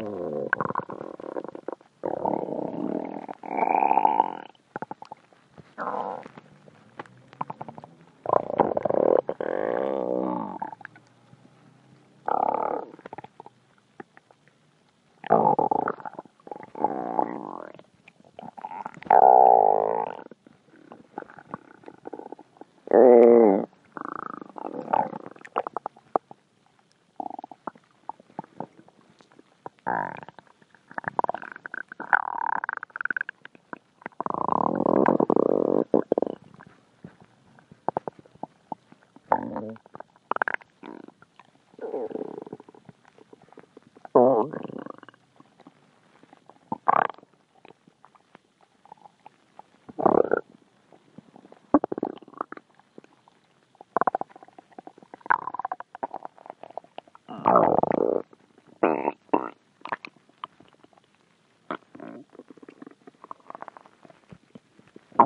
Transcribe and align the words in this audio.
Oh. 0.00 0.29
Bye. 29.90 30.29